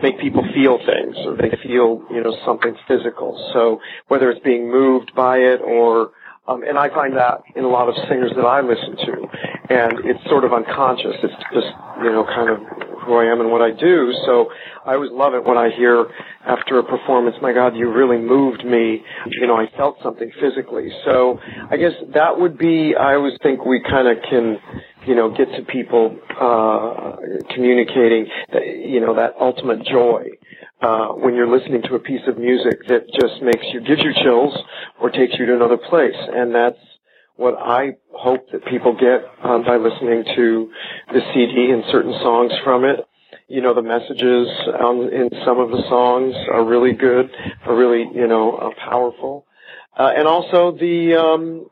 make 0.03 0.19
people 0.19 0.43
feel 0.53 0.77
things 0.77 1.15
or 1.25 1.35
they 1.35 1.51
feel, 1.63 2.05
you 2.11 2.21
know, 2.23 2.35
something 2.45 2.75
physical. 2.87 3.49
So 3.53 3.81
whether 4.07 4.29
it's 4.29 4.43
being 4.43 4.69
moved 4.69 5.13
by 5.15 5.37
it 5.37 5.59
or, 5.61 6.11
um, 6.51 6.63
and 6.63 6.77
I 6.77 6.89
find 6.89 7.15
that 7.17 7.43
in 7.55 7.63
a 7.63 7.69
lot 7.69 7.87
of 7.87 7.95
singers 8.09 8.31
that 8.35 8.45
I 8.45 8.61
listen 8.61 8.97
to 8.97 9.27
and 9.71 9.93
it's 10.03 10.23
sort 10.27 10.43
of 10.43 10.51
unconscious. 10.51 11.15
It's 11.23 11.33
just, 11.53 11.71
you 12.03 12.11
know, 12.11 12.25
kind 12.25 12.49
of 12.49 12.59
who 13.05 13.15
I 13.15 13.31
am 13.31 13.39
and 13.39 13.49
what 13.49 13.61
I 13.61 13.71
do. 13.71 14.11
So 14.25 14.51
I 14.85 14.95
always 14.95 15.11
love 15.11 15.33
it 15.33 15.43
when 15.45 15.57
I 15.57 15.69
hear 15.69 16.05
after 16.45 16.77
a 16.79 16.83
performance, 16.83 17.37
my 17.41 17.53
God, 17.53 17.75
you 17.75 17.89
really 17.91 18.17
moved 18.17 18.65
me. 18.65 19.01
You 19.27 19.47
know, 19.47 19.55
I 19.55 19.67
felt 19.77 19.97
something 20.03 20.29
physically. 20.41 20.89
So 21.05 21.39
I 21.69 21.77
guess 21.77 21.93
that 22.13 22.37
would 22.37 22.57
be, 22.57 22.95
I 22.99 23.15
always 23.15 23.37
think 23.41 23.65
we 23.65 23.81
kind 23.81 24.07
of 24.07 24.17
can, 24.29 24.57
you 25.07 25.15
know, 25.15 25.29
get 25.31 25.47
to 25.55 25.63
people, 25.63 26.17
uh, 26.39 27.15
communicating, 27.53 28.27
you 28.53 28.99
know, 28.99 29.15
that 29.15 29.35
ultimate 29.39 29.85
joy. 29.85 30.27
Uh, 30.81 31.09
when 31.09 31.35
you're 31.35 31.47
listening 31.47 31.81
to 31.83 31.95
a 31.95 31.99
piece 31.99 32.21
of 32.27 32.37
music 32.37 32.87
that 32.87 33.05
just 33.21 33.41
makes 33.43 33.63
you, 33.71 33.81
gives 33.81 34.01
you 34.03 34.11
chills 34.23 34.57
or 34.99 35.09
takes 35.11 35.33
you 35.37 35.45
to 35.45 35.55
another 35.55 35.77
place. 35.77 36.17
And 36.33 36.55
that's, 36.55 36.79
what 37.41 37.55
I 37.57 37.93
hope 38.13 38.51
that 38.51 38.65
people 38.65 38.93
get 38.93 39.25
um, 39.43 39.63
by 39.63 39.77
listening 39.77 40.23
to 40.35 40.71
the 41.11 41.21
CD 41.33 41.71
and 41.71 41.83
certain 41.91 42.13
songs 42.21 42.51
from 42.63 42.85
it. 42.85 42.99
You 43.47 43.61
know, 43.61 43.73
the 43.73 43.81
messages 43.81 44.47
um, 44.79 45.09
in 45.11 45.29
some 45.43 45.59
of 45.59 45.71
the 45.71 45.81
songs 45.89 46.35
are 46.53 46.63
really 46.63 46.93
good, 46.93 47.31
are 47.65 47.75
really, 47.75 48.05
you 48.13 48.27
know, 48.27 48.57
uh, 48.57 48.69
powerful. 48.87 49.47
Uh, 49.97 50.11
and 50.15 50.27
also 50.27 50.77
the, 50.77 51.15
um, 51.15 51.65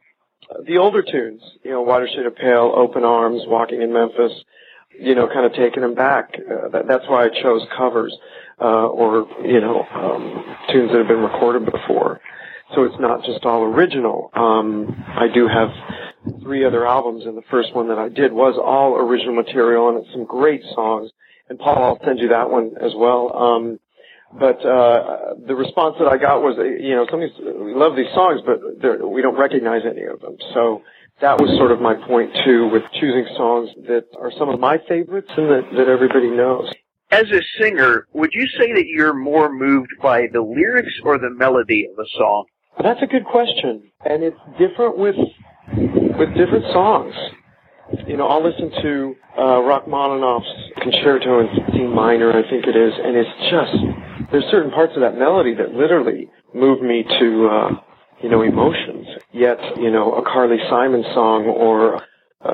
the 0.66 0.78
older 0.78 1.04
tunes, 1.04 1.42
you 1.64 1.70
know, 1.70 1.82
Whiter 1.84 2.08
Shade 2.08 2.26
of 2.26 2.36
Pale, 2.36 2.74
Open 2.76 3.04
Arms, 3.04 3.44
Walking 3.46 3.84
in 3.84 3.94
Memphis, 3.94 4.32
you 5.00 5.16
know, 5.16 5.28
kind 5.28 5.46
of 5.46 5.54
taking 5.54 5.82
them 5.82 5.96
back. 5.96 6.34
Uh, 6.36 6.70
that, 6.70 6.88
that's 6.88 7.06
why 7.08 7.26
I 7.26 7.30
chose 7.42 7.62
covers, 7.78 8.16
uh, 8.62 8.88
or, 8.88 9.28
you 9.46 9.62
know, 9.62 9.86
um, 9.94 10.56
tunes 10.72 10.92
that 10.92 11.00
have 11.00 11.08
been 11.08 11.22
recorded 11.22 11.66
before 11.66 12.22
so 12.76 12.84
it's 12.84 13.00
not 13.00 13.24
just 13.24 13.46
all 13.46 13.64
original. 13.64 14.30
Um, 14.34 15.04
I 15.08 15.28
do 15.34 15.48
have 15.48 15.70
three 16.42 16.66
other 16.66 16.86
albums, 16.86 17.26
and 17.26 17.36
the 17.36 17.44
first 17.50 17.74
one 17.74 17.88
that 17.88 17.98
I 17.98 18.10
did 18.10 18.32
was 18.32 18.60
all 18.64 18.96
original 18.96 19.34
material, 19.34 19.90
and 19.90 20.00
it's 20.00 20.12
some 20.12 20.26
great 20.26 20.62
songs. 20.76 21.12
And 21.50 21.58
Paul, 21.58 21.84
I'll 21.84 22.06
send 22.06 22.20
you 22.20 22.30
that 22.30 22.50
one 22.50 22.76
as 22.80 22.92
well. 22.96 23.36
Um, 23.36 23.80
but 24.38 24.64
uh, 24.64 25.34
the 25.48 25.56
response 25.56 25.96
that 25.98 26.08
I 26.08 26.18
got 26.18 26.42
was, 26.42 26.58
you 26.58 26.94
know, 26.94 27.08
some 27.10 27.20
we 27.20 27.74
love 27.74 27.96
these 27.96 28.14
songs, 28.14 28.42
but 28.46 28.62
we 29.10 29.24
don't 29.24 29.40
recognize 29.40 29.82
any 29.90 30.04
of 30.04 30.20
them. 30.22 30.38
So 30.54 30.84
that 31.22 31.40
was 31.40 31.50
sort 31.58 31.72
of 31.72 31.82
my 31.82 31.96
point 32.08 32.32
too, 32.46 32.70
with 32.72 32.84
choosing 33.00 33.28
songs 33.36 33.70
that 33.88 34.06
are 34.20 34.32
some 34.38 34.50
of 34.50 34.60
my 34.60 34.78
favorites 34.88 35.30
and 35.36 35.50
that, 35.50 35.64
that 35.76 35.88
everybody 35.88 36.30
knows. 36.30 36.72
As 37.12 37.26
a 37.32 37.42
singer, 37.60 38.08
would 38.14 38.30
you 38.34 38.48
say 38.60 38.72
that 38.74 38.86
you're 38.86 39.14
more 39.14 39.52
moved 39.52 39.92
by 40.02 40.28
the 40.32 40.42
lyrics 40.42 40.94
or 41.04 41.18
the 41.18 41.32
melody 41.32 41.88
of 41.92 41.98
a 41.98 42.08
song? 42.18 42.46
That's 42.82 43.02
a 43.02 43.08
good 43.08 43.26
question, 43.26 43.92
and 44.06 44.24
it's 44.24 44.40
different 44.58 44.98
with 44.98 45.16
with 45.76 46.30
different 46.38 46.66
songs. 46.72 47.14
You 48.08 48.18
know, 48.18 48.28
I'll 48.28 48.44
listen 48.44 48.72
to 48.84 49.16
uh, 49.38 49.62
Rachmaninoff's 49.62 50.46
Concerto 50.82 51.40
in 51.40 51.48
C 51.74 51.80
minor, 51.88 52.32
I 52.32 52.48
think 52.48 52.66
it 52.68 52.76
is, 52.78 52.94
and 53.04 53.18
it's 53.18 53.36
just 53.50 54.32
there's 54.32 54.46
certain 54.52 54.72
parts 54.72 54.94
of 54.96 55.02
that 55.02 55.18
melody 55.18 55.56
that 55.56 55.74
literally 55.74 56.30
move 56.54 56.82
me 56.82 57.04
to 57.04 57.48
uh, 57.48 57.70
you 58.22 58.30
know 58.30 58.44
emotions. 58.44 58.99
Yet, 59.32 59.60
you 59.78 59.92
know, 59.92 60.14
a 60.14 60.24
Carly 60.24 60.58
Simon 60.70 61.04
song 61.14 61.46
or 61.46 62.02
uh, 62.42 62.54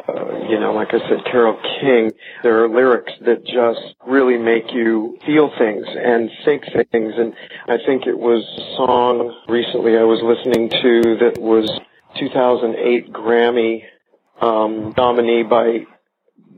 you 0.49 0.59
know, 0.59 0.73
like 0.73 0.89
I 0.89 0.99
said, 1.07 1.23
Carole 1.31 1.59
King, 1.79 2.11
there 2.41 2.63
are 2.63 2.69
lyrics 2.69 3.13
that 3.23 3.45
just 3.45 3.95
really 4.07 4.37
make 4.37 4.73
you 4.73 5.17
feel 5.25 5.51
things 5.59 5.85
and 5.87 6.29
think 6.43 6.63
things. 6.91 7.13
And 7.15 7.33
I 7.67 7.77
think 7.85 8.07
it 8.07 8.17
was 8.17 8.43
a 8.57 8.75
song 8.77 9.43
recently 9.47 9.95
I 9.95 10.03
was 10.03 10.21
listening 10.23 10.69
to 10.69 11.17
that 11.19 11.39
was 11.39 11.69
2008 12.19 13.13
Grammy 13.13 13.83
um, 14.41 14.93
nominee 14.97 15.43
by 15.43 15.85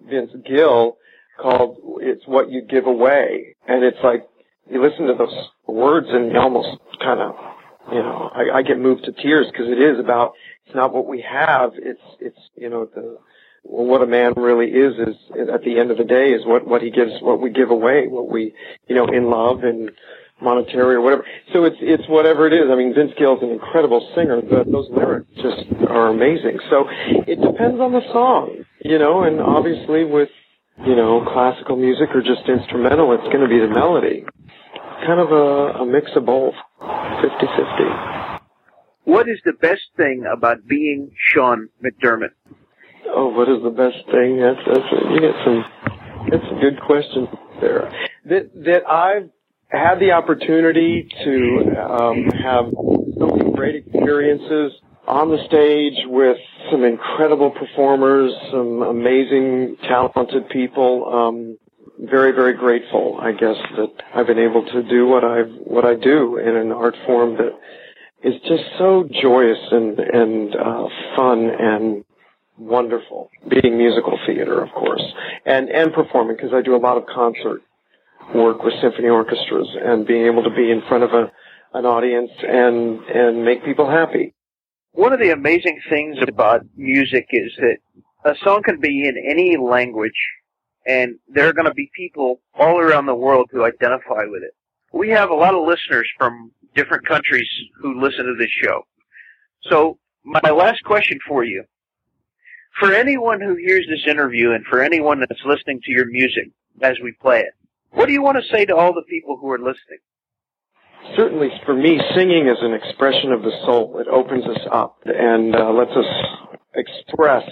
Vince 0.10 0.32
Gill 0.48 0.98
called 1.38 1.78
"It's 2.00 2.26
What 2.26 2.50
You 2.50 2.62
Give 2.62 2.88
Away," 2.88 3.56
and 3.68 3.84
it's 3.84 3.98
like 4.04 4.28
you 4.70 4.82
listen 4.82 5.08
to 5.08 5.14
those 5.14 5.50
words 5.68 6.08
and 6.10 6.32
you 6.32 6.40
almost 6.40 6.80
kind 7.04 7.20
of, 7.20 7.36
you 7.92 8.00
know, 8.00 8.30
I, 8.34 8.58
I 8.58 8.62
get 8.64 8.80
moved 8.80 9.06
to 9.06 9.12
tears 9.12 9.48
because 9.52 9.68
it 9.68 9.80
is 9.80 10.00
about 10.00 10.34
it's 10.66 10.76
not 10.76 10.94
what 10.94 11.08
we 11.08 11.22
have. 11.22 11.72
It's 11.76 12.02
it's 12.20 12.40
you 12.56 12.70
know 12.70 12.86
the 12.86 13.18
what 13.64 14.02
a 14.02 14.08
man 14.08 14.34
really 14.36 14.68
is 14.68 14.94
is 14.96 15.16
at 15.54 15.64
the 15.64 15.80
end 15.80 15.92
of 15.92 15.98
the 15.98 16.04
day 16.04 16.32
is 16.32 16.46
what 16.46 16.66
what 16.68 16.82
he 16.82 16.90
gives 16.90 17.12
what 17.22 17.42
we 17.42 17.50
give 17.50 17.70
away 17.70 18.08
what 18.08 18.30
we 18.30 18.54
you 18.88 18.96
know 18.96 19.06
in 19.08 19.30
love 19.30 19.64
and 19.64 19.92
monetary 20.42 20.96
or 20.96 21.02
whatever. 21.02 21.26
So 21.54 21.66
it's 21.66 21.78
it's 21.82 22.08
whatever 22.08 22.48
it 22.48 22.54
is. 22.54 22.70
I 22.72 22.76
mean 22.76 22.94
vince 22.94 23.12
gill's 23.18 23.44
an 23.44 23.50
incredible 23.50 24.12
singer 24.16 24.42
but 24.42 24.72
those 24.72 24.88
lyrics 24.90 25.28
just 25.36 25.68
are 25.88 26.08
amazing. 26.08 26.60
So 26.70 26.86
it 27.28 27.42
depends 27.42 27.80
on 27.80 27.92
the 27.92 28.04
song 28.12 28.64
you 28.84 29.00
know 29.00 29.24
and 29.24 29.42
obviously 29.42 30.06
with 30.06 30.30
you 30.86 30.96
know 30.96 31.28
classical 31.34 31.76
music 31.76 32.10
or 32.14 32.22
just 32.22 32.48
instrumental 32.48 33.14
it's 33.14 33.28
going 33.34 33.44
to 33.44 33.50
be 33.50 33.60
the 33.60 33.72
melody. 33.72 34.24
Kind 35.06 35.20
of 35.20 35.32
a, 35.32 35.84
a 35.84 35.86
mix 35.86 36.10
of 36.16 36.26
both 36.26 36.56
50 37.22 37.46
50 37.58 38.28
what 39.08 39.30
is 39.30 39.40
the 39.46 39.54
best 39.54 39.84
thing 39.96 40.26
about 40.30 40.68
being 40.68 41.12
Sean 41.32 41.70
McDermott? 41.82 42.36
Oh, 43.06 43.30
what 43.30 43.48
is 43.48 43.64
the 43.64 43.70
best 43.70 44.04
thing? 44.12 44.38
That's, 44.38 44.60
that's 44.68 44.92
you 44.92 45.22
get 45.22 45.34
some. 45.46 45.64
That's 46.30 46.44
a 46.52 46.60
good 46.60 46.82
question 46.86 47.28
there. 47.62 47.90
That 48.26 48.52
that 48.66 48.86
I've 48.86 49.30
had 49.70 50.00
the 50.00 50.12
opportunity 50.12 51.08
to 51.24 51.88
um, 51.90 52.26
have 52.44 52.66
so 53.18 53.28
many 53.28 53.52
great 53.54 53.76
experiences 53.76 54.74
on 55.08 55.30
the 55.30 55.38
stage 55.48 56.04
with 56.08 56.38
some 56.70 56.84
incredible 56.84 57.52
performers, 57.52 58.34
some 58.52 58.82
amazing, 58.82 59.78
talented 59.88 60.50
people. 60.50 61.08
Um, 61.08 61.58
very, 62.00 62.32
very 62.32 62.54
grateful, 62.54 63.18
I 63.22 63.32
guess, 63.32 63.58
that 63.76 63.92
I've 64.14 64.28
been 64.28 64.40
able 64.40 64.66
to 64.66 64.84
do 64.84 65.08
what 65.08 65.24
I've 65.24 65.52
what 65.64 65.86
I 65.86 65.96
do 65.96 66.38
in 66.38 66.56
an 66.56 66.72
art 66.72 66.96
form 67.06 67.38
that 67.38 67.58
is 68.24 68.36
just 68.48 68.64
so 68.78 69.08
joyous 69.22 69.60
and 69.72 70.00
and 70.00 70.56
uh, 70.56 70.88
fun 71.16 71.50
and 71.60 72.04
wonderful. 72.58 73.30
Being 73.50 73.78
musical 73.78 74.20
theater, 74.26 74.62
of 74.64 74.70
course, 74.72 75.04
and 75.46 75.70
and 75.70 75.94
performing 75.94 76.36
because 76.36 76.54
I 76.54 76.62
do 76.62 76.76
a 76.76 76.78
lot 76.78 76.98
of 76.98 77.06
concert 77.08 77.62
work 78.36 78.62
with 78.64 78.74
symphony 78.82 79.08
orchestras 79.08 79.68
and 79.82 80.06
being 80.06 80.26
able 80.26 80.44
to 80.44 80.50
be 80.50 80.70
in 80.72 80.82
front 80.88 81.04
of 81.04 81.12
a 81.12 81.32
an 81.74 81.86
audience 81.86 82.32
and 82.42 83.00
and 83.06 83.44
make 83.44 83.66
people 83.66 83.90
happy. 83.90 84.34
One 84.92 85.14
of 85.14 85.20
the 85.20 85.32
amazing 85.32 85.80
things 85.90 86.18
about 86.28 86.62
music 86.76 87.28
is 87.32 87.52
that 87.58 87.78
a 88.26 88.36
song 88.44 88.62
can 88.64 88.80
be 88.80 89.08
in 89.08 89.16
any 89.30 89.56
language 89.58 90.12
and 90.88 91.20
there 91.28 91.48
are 91.48 91.54
going 91.54 91.66
to 91.68 91.74
be 91.74 91.92
people 91.96 92.40
all 92.58 92.80
around 92.80 93.06
the 93.06 93.16
world 93.16 93.50
who 93.52 93.66
identify 93.66 94.24
with 94.26 94.42
it. 94.42 94.56
We 94.94 95.10
have 95.10 95.30
a 95.30 95.36
lot 95.36 95.54
of 95.54 95.68
listeners 95.68 96.10
from 96.18 96.52
different 96.76 97.06
countries 97.06 97.48
who 97.82 98.02
listen 98.02 98.26
to 98.26 98.36
this 98.40 98.50
show. 98.50 98.84
So 99.70 100.00
my 100.24 100.50
last 100.50 100.84
question 100.86 101.20
for 101.28 101.44
you, 101.44 101.66
for 102.80 102.94
anyone 102.94 103.42
who 103.42 103.56
hears 103.56 103.86
this 103.90 104.10
interview 104.10 104.52
and 104.52 104.66
for 104.66 104.82
anyone 104.82 105.20
that's 105.20 105.42
listening 105.46 105.82
to 105.84 105.92
your 105.92 106.06
music 106.06 106.52
as 106.82 106.96
we 107.04 107.12
play 107.22 107.42
it, 107.42 107.54
what 107.92 108.06
do 108.08 108.14
you 108.14 108.22
want 108.22 108.38
to 108.38 108.56
say 108.56 108.66
to 108.66 108.76
all 108.76 108.94
the 108.94 109.04
people 109.10 109.38
who 109.42 109.52
are 109.52 109.60
listening? 109.60 110.00
Certainly, 111.16 111.50
for 111.66 111.74
me, 111.74 112.00
singing 112.16 112.48
is 112.48 112.58
an 112.62 112.74
expression 112.74 113.32
of 113.32 113.42
the 113.42 113.52
soul. 113.66 114.00
It 114.00 114.08
opens 114.08 114.46
us 114.46 114.68
up 114.72 114.98
and 115.06 115.56
uh, 115.56 115.72
lets 115.72 115.92
us 115.92 116.06
express 116.76 117.44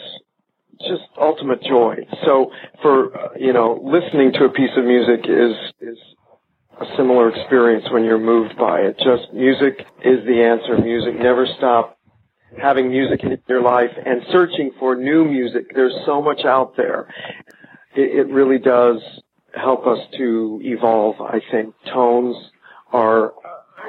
just 0.82 1.04
ultimate 1.20 1.62
joy. 1.64 1.96
So, 2.26 2.52
for 2.82 3.16
uh, 3.16 3.30
you 3.38 3.54
know, 3.54 3.80
listening 3.84 4.32
to 4.34 4.46
a 4.46 4.50
piece 4.50 4.72
of 4.78 4.86
music 4.86 5.26
is 5.28 5.56
is 5.82 5.98
a 6.80 6.86
similar 6.98 7.30
experience 7.30 7.86
when 7.92 8.04
you're 8.04 8.20
moved 8.20 8.58
by 8.58 8.80
it. 8.82 8.98
Just 8.98 9.34
music 9.34 9.80
is 10.04 10.26
the 10.26 10.44
answer. 10.44 10.78
Music 10.82 11.16
never 11.20 11.48
stop 11.58 11.98
having 12.62 12.90
music 12.90 13.24
in 13.24 13.38
your 13.48 13.62
life 13.62 13.92
and 14.06 14.22
searching 14.32 14.72
for 14.80 14.96
new 14.96 15.26
music. 15.26 15.72
There's 15.74 15.96
so 16.06 16.22
much 16.22 16.42
out 16.46 16.76
there. 16.78 17.08
It, 17.96 18.28
it 18.28 18.34
really 18.34 18.60
does 18.60 19.02
help 19.54 19.88
us 19.88 20.00
to 20.18 20.60
evolve, 20.64 21.16
I 21.22 21.40
think. 21.52 21.74
Tones 21.94 22.36
are 22.92 23.34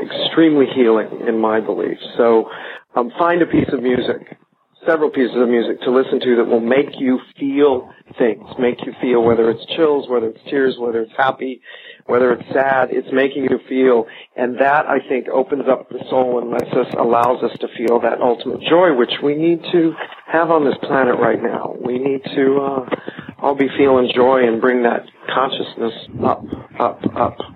extremely 0.03 0.67
healing 0.75 1.09
in 1.27 1.41
my 1.41 1.61
belief. 1.61 1.99
So 2.17 2.51
um, 2.95 3.11
find 3.19 3.43
a 3.43 3.47
piece 3.47 3.69
of 3.73 3.83
music 3.83 4.39
several 4.87 5.11
pieces 5.11 5.37
of 5.37 5.49
music 5.49 5.81
to 5.83 5.91
listen 5.91 6.21
to 6.21 6.37
that 6.37 6.45
will 6.45 6.61
make 6.61 6.99
you 6.99 7.21
feel 7.39 7.91
things, 8.19 8.45
make 8.59 8.85
you 8.87 8.93
feel 9.01 9.23
whether 9.23 9.51
it's 9.51 9.65
chills, 9.77 10.09
whether 10.09 10.29
it's 10.29 10.41
tears, 10.49 10.77
whether 10.79 11.03
it's 11.03 11.13
happy, 11.17 11.61
whether 12.07 12.33
it's 12.33 12.49
sad, 12.53 12.89
it's 12.91 13.09
making 13.13 13.45
you 13.45 13.59
feel. 13.69 14.07
And 14.37 14.61
that, 14.61 14.87
I 14.87 14.99
think, 15.09 15.29
opens 15.29 15.65
up 15.69 15.89
the 15.89 15.99
soul 16.09 16.41
and 16.41 16.51
lets 16.51 16.73
us, 16.73 16.95
allows 16.99 17.43
us 17.43 17.57
to 17.61 17.69
feel 17.77 18.01
that 18.01 18.21
ultimate 18.21 18.61
joy, 18.69 18.95
which 18.95 19.13
we 19.23 19.35
need 19.35 19.63
to 19.73 19.93
have 20.27 20.51
on 20.51 20.65
this 20.65 20.77
planet 20.83 21.17
right 21.19 21.43
now. 21.43 21.75
We 21.85 21.99
need 21.99 22.23
to, 22.35 22.59
uh, 22.61 22.97
all 23.39 23.55
be 23.55 23.69
feeling 23.77 24.11
joy 24.15 24.47
and 24.49 24.61
bring 24.61 24.83
that 24.85 25.05
consciousness 25.29 25.93
up, 26.25 26.45
up, 26.79 27.01
up 27.15 27.56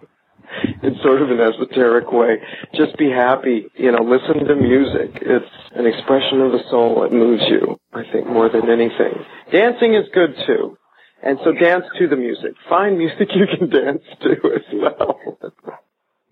in 0.82 0.96
sort 1.02 1.22
of 1.22 1.30
an 1.30 1.40
esoteric 1.40 2.12
way. 2.12 2.38
Just 2.74 2.96
be 2.98 3.10
happy, 3.10 3.66
you 3.74 3.92
know, 3.92 4.02
listen 4.02 4.46
to 4.46 4.54
music. 4.54 5.22
It's 5.22 5.54
an 5.72 5.86
expression 5.86 6.40
of 6.40 6.52
the 6.52 6.62
soul. 6.70 7.04
It 7.04 7.12
moves 7.12 7.42
you, 7.48 7.78
I 7.92 8.02
think, 8.12 8.26
more 8.26 8.48
than 8.48 8.68
anything. 8.70 9.24
Dancing 9.52 9.94
is 9.94 10.08
good 10.12 10.34
too. 10.46 10.76
And 11.22 11.38
so 11.44 11.52
dance 11.52 11.84
to 11.98 12.08
the 12.08 12.16
music. 12.16 12.52
Find 12.68 12.96
music 12.96 13.28
you 13.34 13.46
can 13.46 13.68
dance 13.68 14.02
to 14.22 14.30
as 14.54 14.64
well. 14.72 15.20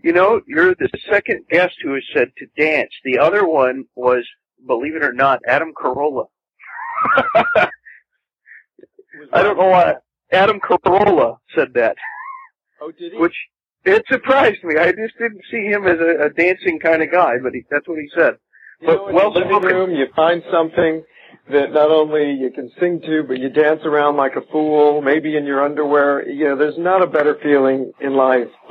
You 0.02 0.12
know, 0.12 0.40
you're 0.47 0.75
the 0.75 0.88
second 1.11 1.44
guest 1.50 1.75
who 1.82 1.94
has 1.94 2.04
said 2.14 2.28
to 2.38 2.47
dance. 2.56 2.90
The 3.04 3.18
other 3.18 3.47
one 3.47 3.85
was, 3.94 4.25
believe 4.66 4.94
it 4.94 5.04
or 5.04 5.12
not, 5.12 5.40
Adam 5.47 5.73
Carolla. 5.75 6.26
I 9.32 9.42
don't 9.42 9.58
know 9.58 9.66
why. 9.66 9.94
Adam 10.30 10.61
Carolla 10.61 11.38
said 11.54 11.75
that. 11.75 11.97
Oh, 12.80 12.92
did 12.92 13.12
he? 13.12 13.18
Which, 13.18 13.35
it 13.85 14.04
surprised 14.08 14.62
me. 14.64 14.76
I 14.78 14.92
just 14.92 15.18
didn't 15.18 15.42
see 15.50 15.66
him 15.66 15.87
as 15.87 15.99
a, 16.00 16.26
a 16.26 16.30
dancing 16.30 16.78
kind 16.78 17.02
of 17.02 17.11
guy, 17.11 17.35
but 17.42 17.52
he, 17.52 17.64
that's 17.70 17.87
what 17.88 17.99
he 17.99 18.08
said. 18.14 18.35
You 18.80 18.87
but 18.87 18.97
know, 18.97 19.08
in 19.08 19.14
well 19.14 19.32
the 19.32 19.40
living 19.40 19.62
room, 19.62 19.90
you 19.90 20.06
find 20.14 20.42
something 20.52 21.02
that 21.50 21.73
not 21.73 21.90
only 21.90 22.32
you 22.32 22.50
can 22.50 22.70
sing 22.78 23.00
to, 23.00 23.23
but 23.26 23.38
you 23.38 23.49
dance 23.49 23.80
around 23.85 24.16
like 24.16 24.37
a 24.37 24.42
fool, 24.52 25.00
maybe 25.00 25.37
in 25.37 25.44
your 25.44 25.64
underwear. 25.64 26.28
You 26.28 26.49
know, 26.49 26.56
there's 26.56 26.78
not 26.78 27.02
a 27.02 27.06
better 27.06 27.37
feeling 27.42 27.92
in 28.00 28.16
life. 28.16 28.49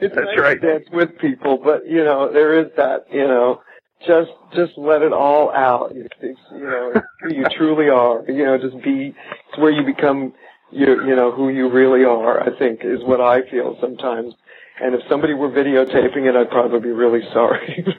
it's 0.00 0.14
That's 0.14 0.26
nice 0.26 0.38
right. 0.38 0.60
to 0.60 0.72
dance 0.72 0.84
with 0.92 1.18
people, 1.18 1.58
but 1.62 1.86
you 1.86 2.04
know, 2.04 2.32
there 2.32 2.58
is 2.60 2.66
that, 2.76 3.06
you 3.10 3.26
know, 3.26 3.60
just, 4.06 4.30
just 4.54 4.72
let 4.78 5.02
it 5.02 5.12
all 5.12 5.52
out. 5.52 5.94
You, 5.94 6.06
it's, 6.20 6.40
you 6.52 6.64
know, 6.64 6.92
it's 6.94 7.06
who 7.20 7.34
you 7.34 7.44
truly 7.56 7.88
are. 7.88 8.22
You 8.28 8.44
know, 8.44 8.58
just 8.58 8.82
be, 8.84 9.14
it's 9.48 9.58
where 9.58 9.72
you 9.72 9.84
become, 9.84 10.32
you, 10.70 11.06
you 11.06 11.16
know, 11.16 11.30
who 11.32 11.48
you 11.48 11.70
really 11.70 12.04
are, 12.04 12.40
I 12.40 12.56
think 12.58 12.80
is 12.84 13.02
what 13.04 13.20
I 13.20 13.48
feel 13.50 13.76
sometimes. 13.80 14.34
And 14.80 14.94
if 14.94 15.00
somebody 15.08 15.34
were 15.34 15.50
videotaping 15.50 16.28
it, 16.28 16.36
I'd 16.36 16.50
probably 16.50 16.80
be 16.80 16.90
really 16.90 17.20
sorry. 17.32 17.84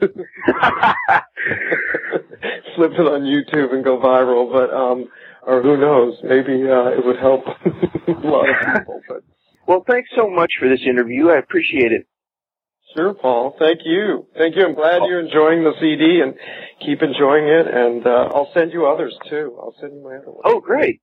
Flip 2.76 2.92
it 2.92 3.06
on 3.06 3.22
YouTube 3.22 3.74
and 3.74 3.84
go 3.84 3.98
viral, 3.98 4.50
but 4.50 4.72
um, 4.74 5.08
or 5.42 5.62
who 5.62 5.76
knows? 5.76 6.14
Maybe 6.22 6.64
uh, 6.68 6.96
it 6.96 7.04
would 7.04 7.18
help 7.18 7.44
a 8.08 8.26
lot 8.26 8.48
of 8.48 8.56
people. 8.78 9.02
But 9.08 9.22
well, 9.66 9.84
thanks 9.86 10.08
so 10.16 10.30
much 10.30 10.52
for 10.58 10.68
this 10.68 10.80
interview. 10.86 11.28
I 11.28 11.38
appreciate 11.38 11.92
it. 11.92 12.06
sure, 12.96 13.12
Paul. 13.14 13.54
Thank 13.58 13.80
you. 13.84 14.26
Thank 14.36 14.56
you. 14.56 14.64
I'm 14.64 14.74
glad 14.74 15.02
you're 15.06 15.20
enjoying 15.20 15.62
the 15.64 15.74
CD 15.80 16.20
and 16.22 16.34
keep 16.84 17.02
enjoying 17.02 17.46
it. 17.46 17.66
And 17.68 18.06
uh, 18.06 18.30
I'll 18.34 18.50
send 18.54 18.72
you 18.72 18.86
others 18.86 19.14
too. 19.28 19.54
I'll 19.60 19.74
send 19.80 19.94
you 19.94 20.02
my 20.02 20.16
other 20.16 20.30
one. 20.30 20.42
Oh, 20.44 20.60
great. 20.60 21.00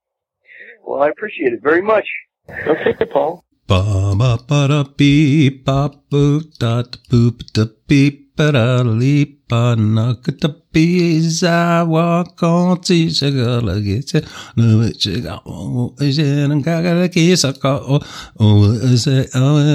Well, 0.86 1.01
I 1.01 1.10
appreciate 1.10 1.54
it 1.54 1.62
very 1.62 1.82
much. 1.82 2.08
Okay, 2.50 2.94
Paul. 3.12 3.44
Ba 3.68 4.16
ba 4.16 4.38
ba 4.48 4.68
da 4.72 4.84
beep 4.98 5.66
ba 5.66 5.92
boop 6.10 6.44
da 6.60 6.84
da 6.84 6.98
boop 7.12 7.44
da 7.51 7.66
beep 7.88 8.27
ba 8.38 8.51
da 8.56 8.82
leep 8.84 9.50
ba 9.50 9.75
na 9.75 10.13
ka 10.24 10.32
da 10.42 10.50
bee 10.72 11.20
za 11.20 11.84
wa 11.84 12.24
kon 12.39 12.80
ti 12.80 13.10
sa 13.10 13.27
ga 13.38 13.60
la 13.68 13.75
ge 13.86 13.98
se 14.10 14.20
no 14.56 14.66
we 14.80 14.89
che 15.01 15.20
ga 15.25 15.36
o 15.46 15.92
e 16.00 16.12
se 16.18 16.48
na 16.48 16.56
ga 16.66 16.75
ga 16.86 16.92
la 17.00 17.08
ki 17.16 17.36
sa 17.36 17.51
ka 17.63 17.74
o 17.96 18.00
o 18.39 18.48
e 18.92 18.96
se 19.04 19.18
o 19.36 19.48
e 19.60 19.70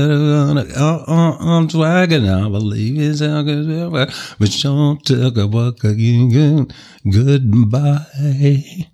o 0.88 0.91
o 1.17 1.19
I'm 1.52 1.69
swagging 1.69 2.29
I 2.29 2.49
believe 2.49 2.97
it's 3.00 3.21
a 3.21 3.43
good 3.43 3.69
but 3.93 4.09
don't 4.62 5.05
talk 5.05 5.37
about 5.37 5.76
goodbye 7.14 8.88